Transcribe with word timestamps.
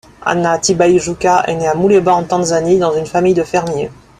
Anna 0.23 0.57
Tibaijuka 0.57 1.43
est 1.45 1.57
née 1.57 1.67
à 1.67 1.75
Muleba, 1.75 2.11
en 2.15 2.23
Tanzanie, 2.23 2.79
dans 2.79 2.97
une 2.97 3.05
famille 3.05 3.35
de 3.35 3.43
fermiers. 3.43 3.91